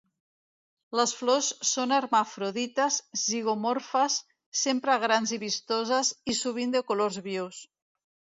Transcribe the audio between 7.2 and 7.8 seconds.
vius.